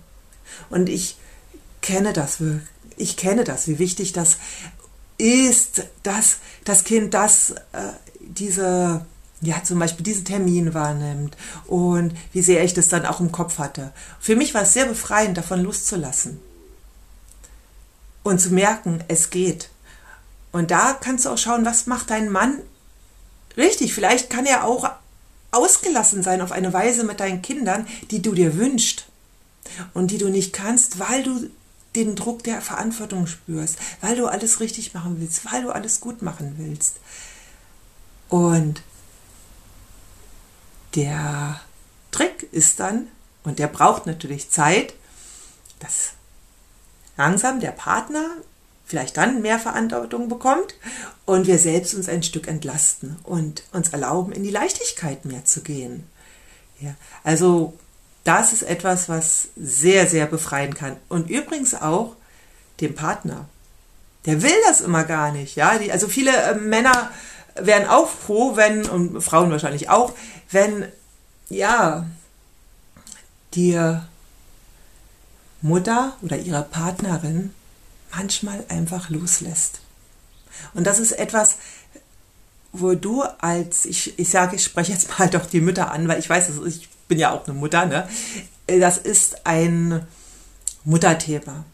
Und 0.70 0.90
ich 0.90 1.18
kenne 1.82 2.14
das, 2.14 2.38
ich 2.98 3.18
kenne 3.18 3.44
das, 3.44 3.68
wie 3.68 3.80
wichtig 3.80 4.14
das 4.14 4.38
ist, 5.18 5.84
dass 6.04 6.38
das 6.64 6.84
Kind 6.84 7.14
das, 7.14 7.52
äh, 7.52 7.92
diese, 8.20 9.06
ja, 9.42 9.64
zum 9.64 9.80
Beispiel 9.80 10.04
diesen 10.04 10.26
Termin 10.26 10.74
wahrnimmt 10.74 11.38
und 11.68 12.14
wie 12.34 12.42
sehr 12.42 12.64
ich 12.64 12.74
das 12.74 12.90
dann 12.90 13.06
auch 13.06 13.20
im 13.20 13.32
Kopf 13.32 13.60
hatte. 13.60 13.92
Für 14.20 14.36
mich 14.36 14.54
war 14.54 14.64
es 14.64 14.74
sehr 14.74 14.86
befreiend, 14.86 15.38
davon 15.38 15.62
loszulassen 15.62 16.40
und 18.24 18.42
zu 18.42 18.50
merken, 18.50 19.04
es 19.08 19.30
geht. 19.30 19.70
Und 20.56 20.72
da 20.72 20.94
kannst 20.94 21.26
du 21.26 21.32
auch 21.32 21.38
schauen, 21.38 21.66
was 21.66 21.86
macht 21.86 22.12
dein 22.12 22.30
Mann 22.32 22.62
richtig. 23.58 23.94
Vielleicht 23.94 24.30
kann 24.30 24.46
er 24.46 24.64
auch 24.64 24.90
ausgelassen 25.52 26.24
sein 26.24 26.40
auf 26.40 26.54
eine 26.54 26.72
Weise 26.72 27.04
mit 27.04 27.20
deinen 27.20 27.42
Kindern, 27.42 27.86
die 28.10 28.22
du 28.22 28.34
dir 28.34 28.56
wünschst 28.56 29.06
und 29.94 30.12
die 30.12 30.18
du 30.18 30.30
nicht 30.30 30.54
kannst, 30.54 30.98
weil 30.98 31.24
du 31.24 31.50
den 31.98 32.16
Druck 32.16 32.46
der 32.46 32.62
Verantwortung 32.62 33.28
spürst, 33.28 33.80
weil 34.00 34.16
du 34.16 34.28
alles 34.28 34.62
richtig 34.62 34.94
machen 34.94 35.18
willst, 35.20 35.44
weil 35.52 35.62
du 35.62 35.72
alles 35.72 36.00
gut 36.00 36.22
machen 36.22 36.56
willst. 36.58 37.02
Und 38.30 38.82
der 40.96 41.60
Trick 42.12 42.48
ist 42.54 42.80
dann, 42.80 43.10
und 43.44 43.60
der 43.60 43.68
braucht 43.68 44.06
natürlich 44.06 44.50
Zeit, 44.52 44.94
das 45.82 46.14
langsam 47.18 47.60
der 47.60 47.72
Partner 47.72 48.38
vielleicht 48.86 49.18
dann 49.18 49.42
mehr 49.42 49.60
Verantwortung 49.60 50.30
bekommt 50.30 50.76
und 51.26 51.48
wir 51.48 51.58
selbst 51.58 51.96
uns 51.96 52.08
ein 52.08 52.24
Stück 52.24 52.48
entlasten 52.48 53.18
und 53.24 53.64
uns 53.74 53.90
erlauben, 53.90 54.32
in 54.32 54.44
die 54.44 54.52
Leichtigkeit 54.52 55.26
mehr 55.26 55.44
zu 55.46 55.62
gehen. 55.62 56.04
Ja, 56.80 56.94
also 57.24 57.74
das 58.24 58.54
ist 58.54 58.64
etwas, 58.64 59.08
was 59.10 59.50
sehr, 59.56 60.08
sehr 60.08 60.26
befreien 60.26 60.74
kann. 60.74 60.98
Und 61.10 61.30
übrigens 61.30 61.74
auch 61.74 62.16
dem 62.82 62.96
Partner. 62.96 63.48
Der 64.26 64.42
will 64.42 64.56
das 64.66 64.82
immer 64.82 65.04
gar 65.04 65.32
nicht. 65.32 65.56
Ja, 65.56 65.78
die, 65.78 65.92
also 65.92 66.08
viele 66.08 66.36
äh, 66.36 66.56
Männer 66.56 67.12
wären 67.56 67.88
auch 67.88 68.10
froh, 68.10 68.56
wenn, 68.56 68.90
und 68.90 69.22
Frauen 69.22 69.52
wahrscheinlich 69.52 69.90
auch, 69.90 70.14
wenn, 70.52 70.92
ja, 71.50 72.06
dir 73.54 74.08
Mutter 75.62 76.18
oder 76.22 76.38
ihre 76.38 76.64
Partnerin 76.64 77.54
manchmal 78.16 78.64
einfach 78.70 79.10
loslässt. 79.10 79.80
Und 80.74 80.86
das 80.86 81.00
ist 81.00 81.14
etwas, 81.14 81.58
wo 82.72 82.94
du 82.94 83.24
als, 83.40 83.86
ich, 83.86 84.18
ich 84.20 84.30
sage, 84.30 84.56
ich 84.56 84.64
spreche 84.64 84.92
jetzt 84.92 85.18
mal 85.18 85.30
doch 85.32 85.46
die 85.46 85.62
Mütter 85.62 85.92
an, 85.92 86.08
weil 86.08 86.20
ich 86.20 86.30
weiß, 86.30 86.50
ich 86.66 86.90
bin 87.08 87.20
ja 87.20 87.32
auch 87.32 87.48
eine 87.48 87.58
Mutter, 87.58 87.86
ne? 87.86 88.08
Das 88.68 88.98
ist 88.98 89.46
ein 89.46 90.06
Mutterthema. 90.84 91.66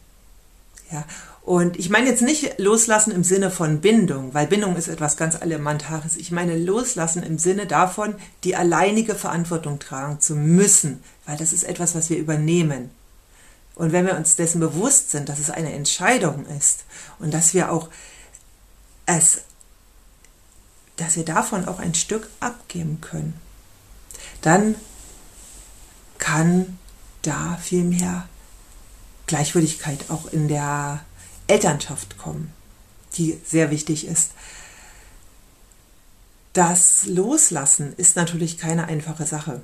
Ja. 0.92 1.06
Und 1.44 1.80
ich 1.80 1.90
meine 1.90 2.08
jetzt 2.08 2.22
nicht 2.22 2.60
loslassen 2.60 3.12
im 3.12 3.24
Sinne 3.24 3.50
von 3.50 3.82
Bindung, 3.82 4.34
weil 4.34 4.46
Bindung 4.46 4.76
ist 4.76 4.88
etwas 4.88 5.18
ganz 5.18 5.36
Elementares. 5.42 6.18
Ich 6.18 6.32
meine 6.32 6.58
loslassen 6.58 7.24
im 7.24 7.40
Sinne 7.40 7.66
davon, 7.66 8.16
die 8.44 8.56
alleinige 8.56 9.16
Verantwortung 9.16 9.80
tragen 9.80 10.20
zu 10.20 10.36
müssen, 10.36 11.02
weil 11.26 11.38
das 11.38 11.52
ist 11.52 11.64
etwas, 11.64 11.96
was 11.96 12.10
wir 12.10 12.18
übernehmen. 12.18 12.92
Und 13.82 13.94
wenn 13.94 14.06
wir 14.06 14.16
uns 14.16 14.36
dessen 14.36 14.60
bewusst 14.60 15.10
sind, 15.10 15.28
dass 15.28 15.40
es 15.40 15.50
eine 15.50 15.74
Entscheidung 15.74 16.46
ist 16.46 16.84
und 17.18 17.34
dass 17.34 17.56
wir 17.56 17.72
auch 17.72 17.90
es, 19.08 19.40
dass 20.98 21.16
wir 21.16 21.26
davon 21.26 21.68
auch 21.68 21.80
ein 21.80 21.96
Stück 21.96 22.30
abgeben 22.42 23.02
können, 23.02 23.34
dann 24.44 24.76
kann 26.20 26.78
da 27.24 27.58
viel 27.60 27.84
mehr 27.84 28.30
Gleichwürdigkeit 29.26 30.12
auch 30.12 30.28
in 30.28 30.48
der 30.48 31.04
Elternschaft 31.48 32.20
kommen, 32.20 32.54
die 33.16 33.42
sehr 33.44 33.72
wichtig 33.72 34.06
ist. 34.06 34.34
Das 36.54 37.08
Loslassen 37.08 37.96
ist 37.98 38.16
natürlich 38.16 38.60
keine 38.60 38.86
einfache 38.86 39.26
Sache. 39.26 39.64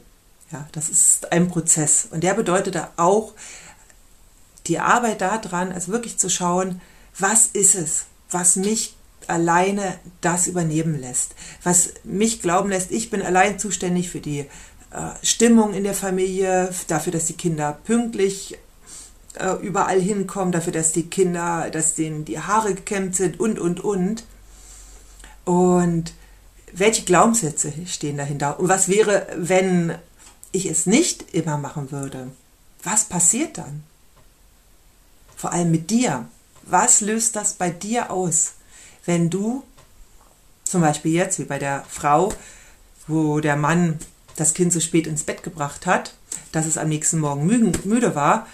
Ja, 0.51 0.67
das 0.71 0.89
ist 0.89 1.31
ein 1.31 1.49
Prozess 1.49 2.07
und 2.09 2.21
der 2.23 2.33
bedeutet 2.33 2.81
auch 2.95 3.35
die 4.67 4.79
Arbeit 4.79 5.21
daran, 5.21 5.71
also 5.71 5.91
wirklich 5.91 6.17
zu 6.17 6.29
schauen, 6.29 6.81
was 7.17 7.47
ist 7.47 7.75
es, 7.75 8.05
was 8.29 8.55
mich 8.55 8.95
alleine 9.27 9.97
das 10.21 10.47
übernehmen 10.47 10.99
lässt, 10.99 11.35
was 11.63 11.93
mich 12.03 12.41
glauben 12.41 12.69
lässt, 12.69 12.91
ich 12.91 13.09
bin 13.09 13.21
allein 13.21 13.59
zuständig 13.59 14.09
für 14.09 14.21
die 14.21 14.39
äh, 14.39 14.45
Stimmung 15.21 15.73
in 15.73 15.83
der 15.83 15.93
Familie, 15.93 16.73
dafür, 16.87 17.11
dass 17.11 17.25
die 17.25 17.33
Kinder 17.33 17.77
pünktlich 17.83 18.57
äh, 19.39 19.53
überall 19.61 19.99
hinkommen, 19.99 20.51
dafür, 20.51 20.73
dass 20.73 20.91
die 20.91 21.09
Kinder, 21.09 21.69
dass 21.71 21.95
denen 21.95 22.25
die 22.25 22.39
Haare 22.39 22.73
gekämmt 22.73 23.15
sind 23.15 23.39
und, 23.39 23.59
und, 23.59 23.83
und. 23.83 24.23
Und 25.45 26.13
welche 26.73 27.03
Glaubenssätze 27.03 27.73
stehen 27.85 28.17
dahinter? 28.17 28.59
Und 28.59 28.69
was 28.69 28.89
wäre, 28.89 29.27
wenn 29.35 29.95
ich 30.51 30.65
es 30.65 30.85
nicht 30.85 31.33
immer 31.33 31.57
machen 31.57 31.91
würde? 31.91 32.31
Was 32.83 33.05
passiert 33.05 33.57
dann? 33.57 33.83
Vor 35.37 35.53
allem 35.53 35.71
mit 35.71 35.89
dir. 35.89 36.27
Was 36.63 36.99
löst 36.99 37.37
das 37.37 37.53
bei 37.53 37.69
dir 37.69 38.11
aus, 38.11 38.55
wenn 39.05 39.29
du 39.29 39.63
zum 40.65 40.81
Beispiel 40.81 41.13
jetzt, 41.13 41.39
wie 41.39 41.45
bei 41.45 41.59
der 41.59 41.85
Frau, 41.87 42.33
wo 43.07 43.39
der 43.39 43.55
Mann 43.55 43.99
das 44.35 44.53
Kind 44.53 44.73
so 44.73 44.81
spät 44.81 45.07
ins 45.07 45.23
Bett 45.23 45.43
gebracht 45.43 45.85
hat, 45.85 46.13
dass 46.51 46.65
es 46.65 46.77
am 46.77 46.89
nächsten 46.89 47.19
Morgen 47.19 47.45
müde 47.45 48.15
war, 48.15 48.47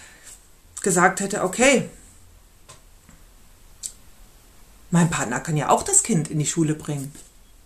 gesagt 0.82 1.18
hätte, 1.20 1.42
okay, 1.42 1.88
mein 4.90 5.10
Partner 5.10 5.40
kann 5.40 5.56
ja 5.56 5.70
auch 5.70 5.82
das 5.82 6.04
Kind 6.04 6.30
in 6.30 6.38
die 6.38 6.46
Schule 6.46 6.74
bringen. 6.74 7.12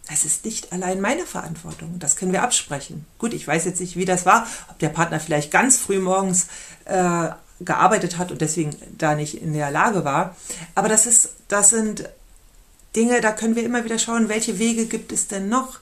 Das 0.08 0.24
ist 0.24 0.46
nicht 0.46 0.72
allein 0.72 1.02
meine 1.02 1.26
Verantwortung. 1.26 1.98
Das 1.98 2.16
können 2.16 2.32
wir 2.32 2.42
absprechen. 2.42 3.04
Gut, 3.18 3.34
ich 3.34 3.46
weiß 3.46 3.66
jetzt 3.66 3.80
nicht, 3.80 3.96
wie 3.96 4.06
das 4.06 4.24
war, 4.24 4.46
ob 4.70 4.78
der 4.78 4.88
Partner 4.88 5.20
vielleicht 5.20 5.50
ganz 5.50 5.76
früh 5.76 5.98
morgens 5.98 6.46
äh, 6.86 7.28
gearbeitet 7.60 8.18
hat 8.18 8.30
und 8.30 8.40
deswegen 8.40 8.76
da 8.96 9.14
nicht 9.14 9.40
in 9.40 9.52
der 9.52 9.70
Lage 9.70 10.04
war. 10.04 10.36
Aber 10.74 10.88
das 10.88 11.06
ist, 11.06 11.30
das 11.48 11.70
sind 11.70 12.08
Dinge, 12.94 13.20
da 13.20 13.32
können 13.32 13.56
wir 13.56 13.64
immer 13.64 13.84
wieder 13.84 13.98
schauen, 13.98 14.28
welche 14.28 14.58
Wege 14.58 14.86
gibt 14.86 15.12
es 15.12 15.28
denn 15.28 15.48
noch? 15.48 15.80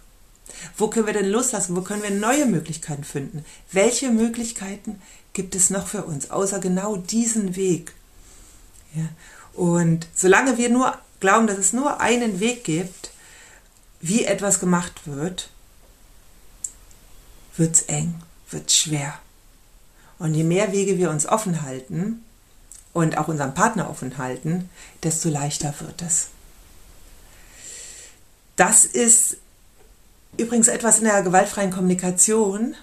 Wo 0.77 0.89
können 0.89 1.07
wir 1.07 1.13
denn 1.13 1.31
loslassen? 1.31 1.77
Wo 1.77 1.83
können 1.83 2.03
wir 2.03 2.11
neue 2.11 2.47
Möglichkeiten 2.47 3.05
finden? 3.05 3.45
Welche 3.73 4.11
Möglichkeiten 4.11 5.01
gibt 5.33 5.55
es 5.55 5.71
noch 5.71 5.87
für 5.87 6.05
uns, 6.05 6.31
außer 6.31 6.61
genau 6.61 6.97
diesen 6.97 7.57
Weg? 7.57 7.93
Ja. 8.95 9.09
Und 9.53 10.07
solange 10.15 10.59
wir 10.59 10.71
nur 10.71 10.97
glauben, 11.21 11.47
dass 11.47 11.59
es 11.59 11.73
nur 11.73 12.01
einen 12.01 12.41
Weg 12.41 12.65
gibt, 12.65 13.11
wie 14.01 14.25
etwas 14.25 14.61
gemacht 14.61 15.03
wird, 15.07 15.51
wird 17.57 17.75
es 17.77 17.83
eng, 17.83 18.15
wird 18.51 18.69
es 18.69 18.77
schwer. 18.77 19.19
Und 20.19 20.35
je 20.35 20.45
mehr 20.45 20.73
Wege 20.73 20.99
wir 20.99 21.11
uns 21.11 21.27
offen 21.27 21.63
halten 21.63 22.25
und 22.93 23.19
auch 23.19 23.29
unseren 23.29 23.55
Partner 23.55 23.91
offen 23.91 24.17
halten, 24.19 24.71
desto 25.03 25.29
leichter 25.29 25.75
wird 25.81 26.03
es. 26.03 26.29
Das 28.57 28.87
ist 28.87 29.37
übrigens 30.39 30.69
etwas 30.69 30.99
in 30.99 31.05
der 31.05 31.23
gewaltfreien 31.23 31.71
Kommunikation, 31.71 32.75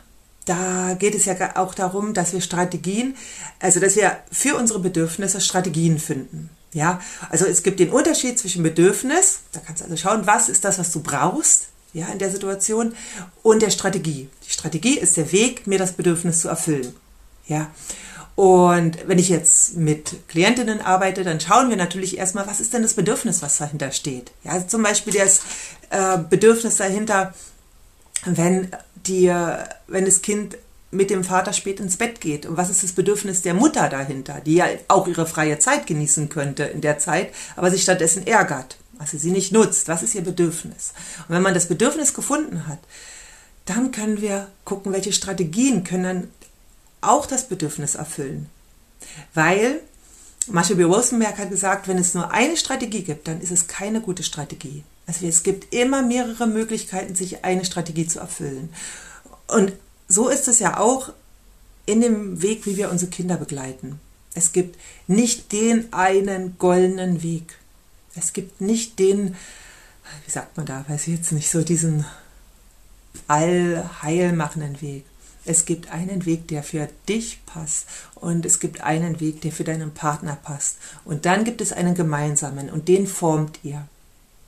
da 0.45 0.95
geht 0.99 1.15
es 1.15 1.25
ja 1.25 1.55
auch 1.55 1.73
darum, 1.73 2.13
dass 2.13 2.33
wir 2.33 2.41
Strategien, 2.41 3.15
also 3.59 3.79
dass 3.79 3.95
wir 3.95 4.17
für 4.31 4.55
unsere 4.55 4.79
Bedürfnisse 4.79 5.39
Strategien 5.41 5.99
finden. 5.99 6.49
Ja, 6.73 6.99
also 7.29 7.45
es 7.45 7.63
gibt 7.63 7.79
den 7.79 7.91
Unterschied 7.91 8.39
zwischen 8.39 8.63
Bedürfnis, 8.63 9.41
da 9.51 9.59
kannst 9.59 9.81
du 9.81 9.85
also 9.85 9.95
schauen, 9.95 10.25
was 10.25 10.49
ist 10.49 10.65
das, 10.65 10.79
was 10.79 10.91
du 10.91 11.01
brauchst, 11.01 11.67
ja, 11.93 12.07
in 12.07 12.17
der 12.17 12.31
Situation, 12.31 12.95
und 13.43 13.61
der 13.61 13.69
Strategie. 13.69 14.27
Die 14.45 14.49
Strategie 14.49 14.97
ist 14.97 15.15
der 15.15 15.31
Weg, 15.31 15.67
mir 15.67 15.77
das 15.77 15.91
Bedürfnis 15.91 16.41
zu 16.41 16.49
erfüllen. 16.49 16.93
Ja. 17.47 17.71
Und 18.35 19.07
wenn 19.07 19.19
ich 19.19 19.29
jetzt 19.29 19.75
mit 19.75 20.27
Klientinnen 20.27 20.81
arbeite, 20.81 21.23
dann 21.23 21.39
schauen 21.39 21.69
wir 21.69 21.77
natürlich 21.77 22.17
erstmal, 22.17 22.47
was 22.47 22.59
ist 22.59 22.73
denn 22.73 22.81
das 22.81 22.95
Bedürfnis, 22.95 23.43
was 23.43 23.57
dahinter 23.57 23.91
steht. 23.91 24.31
Ja, 24.43 24.53
also 24.53 24.67
zum 24.67 24.81
Beispiel 24.81 25.13
das 25.13 25.41
äh, 25.91 26.17
Bedürfnis 26.17 26.77
dahinter, 26.77 27.33
wenn 28.25 28.69
dir, 28.95 29.69
wenn 29.87 30.05
das 30.05 30.21
Kind 30.23 30.57
mit 30.89 31.09
dem 31.09 31.23
Vater 31.23 31.53
spät 31.53 31.79
ins 31.79 31.97
Bett 31.97 32.21
geht? 32.21 32.45
Und 32.47 32.57
was 32.57 32.69
ist 32.71 32.83
das 32.83 32.93
Bedürfnis 32.93 33.43
der 33.43 33.53
Mutter 33.53 33.89
dahinter, 33.89 34.41
die 34.43 34.55
ja 34.55 34.67
auch 34.87 35.07
ihre 35.07 35.27
freie 35.27 35.59
Zeit 35.59 35.85
genießen 35.85 36.29
könnte 36.29 36.63
in 36.63 36.81
der 36.81 36.97
Zeit, 36.97 37.33
aber 37.55 37.69
sich 37.69 37.83
stattdessen 37.83 38.25
ärgert, 38.25 38.77
also 38.97 39.17
sie 39.17 39.31
nicht 39.31 39.51
nutzt? 39.51 39.87
Was 39.87 40.01
ist 40.01 40.15
ihr 40.15 40.23
Bedürfnis? 40.23 40.93
Und 41.27 41.35
wenn 41.35 41.43
man 41.43 41.53
das 41.53 41.67
Bedürfnis 41.67 42.15
gefunden 42.15 42.67
hat, 42.67 42.79
dann 43.65 43.91
können 43.91 44.21
wir 44.21 44.47
gucken, 44.65 44.91
welche 44.91 45.13
Strategien 45.13 45.83
können 45.83 46.03
dann 46.03 46.27
auch 47.03 47.25
das 47.25 47.47
Bedürfnis 47.47 47.95
erfüllen. 47.95 48.49
Weil 49.33 49.81
Marshall 50.47 50.75
B. 50.75 50.83
Rosenberg 50.83 51.37
hat 51.37 51.49
gesagt, 51.49 51.87
wenn 51.87 51.97
es 51.97 52.13
nur 52.13 52.31
eine 52.31 52.57
Strategie 52.57 53.03
gibt, 53.03 53.27
dann 53.27 53.41
ist 53.41 53.51
es 53.51 53.67
keine 53.67 54.01
gute 54.01 54.23
Strategie. 54.23 54.83
Also 55.07 55.25
es 55.25 55.43
gibt 55.43 55.73
immer 55.73 56.01
mehrere 56.01 56.47
Möglichkeiten, 56.47 57.15
sich 57.15 57.43
eine 57.43 57.65
Strategie 57.65 58.07
zu 58.07 58.19
erfüllen. 58.19 58.69
Und 59.47 59.73
so 60.07 60.29
ist 60.29 60.47
es 60.47 60.59
ja 60.59 60.79
auch 60.79 61.11
in 61.85 62.01
dem 62.01 62.41
Weg, 62.41 62.65
wie 62.65 62.77
wir 62.77 62.89
unsere 62.91 63.11
Kinder 63.11 63.37
begleiten. 63.37 63.99
Es 64.33 64.51
gibt 64.51 64.79
nicht 65.07 65.51
den 65.51 65.91
einen 65.93 66.57
goldenen 66.57 67.21
Weg. 67.23 67.57
Es 68.15 68.33
gibt 68.33 68.61
nicht 68.61 68.99
den, 68.99 69.35
wie 70.25 70.31
sagt 70.31 70.57
man 70.57 70.65
da, 70.65 70.85
weiß 70.87 71.07
ich 71.07 71.15
jetzt 71.15 71.31
nicht, 71.31 71.49
so 71.49 71.63
diesen 71.63 72.05
allheilmachenden 73.27 74.81
Weg. 74.81 75.05
Es 75.45 75.65
gibt 75.65 75.91
einen 75.91 76.25
Weg, 76.25 76.47
der 76.47 76.63
für 76.63 76.87
dich 77.09 77.45
passt 77.45 77.87
und 78.15 78.45
es 78.45 78.59
gibt 78.59 78.81
einen 78.81 79.19
Weg, 79.19 79.41
der 79.41 79.51
für 79.51 79.63
deinen 79.63 79.93
Partner 79.93 80.37
passt. 80.41 80.77
Und 81.03 81.25
dann 81.25 81.43
gibt 81.43 81.59
es 81.59 81.73
einen 81.73 81.95
gemeinsamen 81.95 82.69
und 82.69 82.87
den 82.87 83.07
formt 83.07 83.59
ihr 83.63 83.87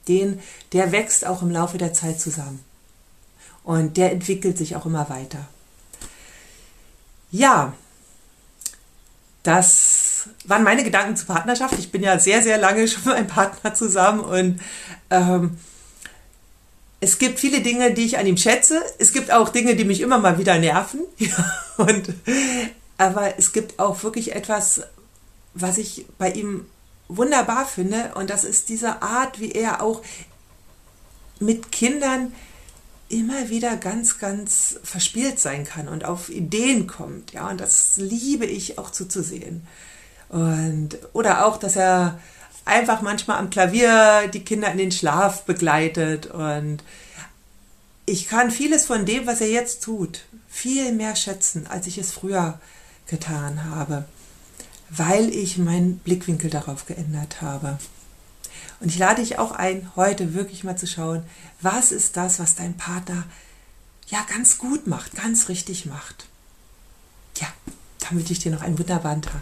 den, 0.07 0.39
der 0.71 0.91
wächst 0.91 1.25
auch 1.25 1.41
im 1.41 1.51
Laufe 1.51 1.77
der 1.77 1.93
Zeit 1.93 2.19
zusammen. 2.19 2.63
Und 3.63 3.97
der 3.97 4.11
entwickelt 4.11 4.57
sich 4.57 4.75
auch 4.75 4.85
immer 4.85 5.09
weiter. 5.09 5.47
Ja, 7.31 7.73
das 9.43 10.29
waren 10.45 10.63
meine 10.63 10.83
Gedanken 10.83 11.15
zur 11.15 11.27
Partnerschaft. 11.27 11.77
Ich 11.79 11.91
bin 11.91 12.03
ja 12.03 12.19
sehr, 12.19 12.41
sehr 12.41 12.57
lange 12.57 12.87
schon 12.87 13.03
mit 13.05 13.13
meinem 13.13 13.27
Partner 13.27 13.73
zusammen 13.73 14.21
und 14.21 14.61
ähm, 15.09 15.57
es 16.99 17.19
gibt 17.19 17.39
viele 17.39 17.61
Dinge, 17.61 17.93
die 17.93 18.05
ich 18.05 18.17
an 18.17 18.25
ihm 18.25 18.37
schätze. 18.37 18.81
Es 18.97 19.11
gibt 19.11 19.31
auch 19.31 19.49
Dinge, 19.49 19.75
die 19.75 19.85
mich 19.85 20.01
immer 20.01 20.17
mal 20.17 20.37
wieder 20.37 20.57
nerven. 20.57 21.01
und, 21.77 22.13
aber 22.97 23.37
es 23.37 23.51
gibt 23.51 23.79
auch 23.79 24.03
wirklich 24.03 24.33
etwas, 24.35 24.83
was 25.53 25.77
ich 25.77 26.05
bei 26.17 26.31
ihm 26.31 26.65
wunderbar 27.07 27.65
finde. 27.65 28.13
Und 28.15 28.29
das 28.29 28.43
ist 28.43 28.69
diese 28.69 29.01
Art, 29.01 29.39
wie 29.39 29.51
er 29.51 29.81
auch 29.81 30.01
mit 31.39 31.71
Kindern 31.71 32.33
immer 33.09 33.49
wieder 33.49 33.77
ganz, 33.77 34.17
ganz 34.17 34.79
verspielt 34.83 35.39
sein 35.39 35.63
kann 35.63 35.87
und 35.87 36.05
auf 36.05 36.29
Ideen 36.29 36.87
kommt. 36.87 37.33
Ja, 37.33 37.49
und 37.49 37.61
das 37.61 37.97
liebe 37.97 38.45
ich 38.45 38.79
auch 38.79 38.89
zuzusehen. 38.89 39.67
Und, 40.29 40.97
oder 41.13 41.45
auch, 41.45 41.57
dass 41.57 41.75
er 41.75 42.19
einfach 42.65 43.01
manchmal 43.01 43.37
am 43.37 43.49
Klavier 43.49 44.27
die 44.33 44.43
Kinder 44.43 44.71
in 44.71 44.77
den 44.77 44.91
Schlaf 44.91 45.43
begleitet. 45.43 46.27
Und 46.27 46.79
ich 48.05 48.27
kann 48.27 48.51
vieles 48.51 48.85
von 48.85 49.05
dem, 49.05 49.25
was 49.25 49.41
er 49.41 49.49
jetzt 49.49 49.83
tut, 49.83 50.25
viel 50.47 50.91
mehr 50.91 51.15
schätzen, 51.15 51.67
als 51.67 51.87
ich 51.87 51.97
es 51.97 52.11
früher 52.11 52.59
getan 53.07 53.65
habe 53.69 54.05
weil 54.89 55.29
ich 55.29 55.57
meinen 55.57 55.99
Blickwinkel 55.99 56.49
darauf 56.49 56.85
geändert 56.85 57.41
habe. 57.41 57.77
Und 58.79 58.89
ich 58.89 58.97
lade 58.97 59.21
dich 59.21 59.39
auch 59.39 59.51
ein, 59.51 59.91
heute 59.95 60.33
wirklich 60.33 60.63
mal 60.63 60.77
zu 60.77 60.87
schauen, 60.87 61.23
was 61.61 61.91
ist 61.91 62.17
das, 62.17 62.39
was 62.39 62.55
dein 62.55 62.75
Partner 62.75 63.23
ja 64.07 64.25
ganz 64.29 64.57
gut 64.57 64.85
macht, 64.87 65.15
ganz 65.15 65.49
richtig 65.49 65.85
macht. 65.85 66.27
Ja, 67.39 67.47
dann 67.99 68.17
wünsche 68.17 68.33
ich 68.33 68.39
dir 68.39 68.51
noch 68.51 68.61
einen 68.61 68.77
wunderbaren 68.77 69.21
Tag. 69.21 69.41